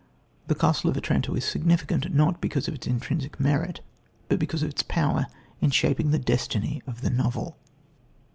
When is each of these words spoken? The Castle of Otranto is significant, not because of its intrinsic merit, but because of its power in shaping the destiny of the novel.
The 0.47 0.55
Castle 0.55 0.89
of 0.89 0.97
Otranto 0.97 1.35
is 1.35 1.45
significant, 1.45 2.11
not 2.11 2.41
because 2.41 2.67
of 2.67 2.73
its 2.73 2.87
intrinsic 2.87 3.39
merit, 3.39 3.81
but 4.29 4.39
because 4.39 4.63
of 4.63 4.69
its 4.71 4.81
power 4.81 5.27
in 5.61 5.69
shaping 5.69 6.09
the 6.09 6.17
destiny 6.17 6.81
of 6.87 7.01
the 7.01 7.11
novel. 7.11 7.55